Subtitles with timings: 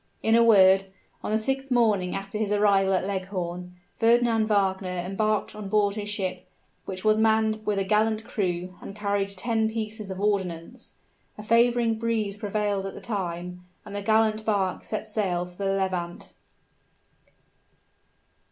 [0.23, 0.85] In a word,
[1.23, 6.09] on the sixth morning after his arrival at Leghorn, Fernand Wagner embarked on board his
[6.09, 6.49] ship,
[6.85, 10.93] which was manned with a gallant crew, and carried ten pieces of ordnance.
[11.37, 15.71] A favoring breeze prevailed at the time, and the gallant bark set sail for the
[15.73, 16.33] Levant.